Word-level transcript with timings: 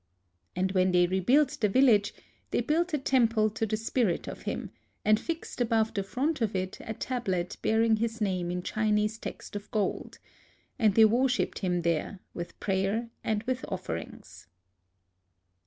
And 0.55 0.71
when 0.71 0.93
they 0.93 1.05
rebuilt 1.05 1.59
the 1.61 1.69
village, 1.69 2.11
they 2.49 2.59
built 2.61 2.91
a 2.91 2.97
temple 2.97 3.51
to 3.51 3.67
the 3.67 3.77
spirit 3.77 4.27
of 4.27 4.41
him, 4.49 4.71
and 5.05 5.19
fixed 5.19 5.61
above 5.61 5.93
the 5.93 6.01
front 6.01 6.41
of 6.41 6.55
it 6.55 6.79
a 6.81 6.95
tab 6.95 7.27
let 7.27 7.55
bearing 7.61 7.97
his 7.97 8.19
name 8.19 8.49
in 8.49 8.63
Chinese 8.63 9.19
text 9.19 9.55
of 9.55 9.69
gold; 9.69 10.17
and 10.79 10.95
they 10.95 11.05
worshiped 11.05 11.59
him 11.59 11.83
there, 11.83 12.19
with 12.33 12.59
prayer 12.59 13.11
and 13.23 13.43
with 13.43 13.63
offerings. 13.69 14.47